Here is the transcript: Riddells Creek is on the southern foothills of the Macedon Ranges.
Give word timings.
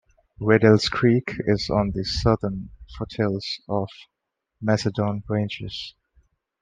Riddells 0.39 0.89
Creek 0.89 1.35
is 1.45 1.69
on 1.69 1.91
the 1.93 2.03
southern 2.03 2.71
foothills 2.97 3.61
of 3.69 3.87
the 4.59 4.65
Macedon 4.65 5.21
Ranges. 5.29 5.93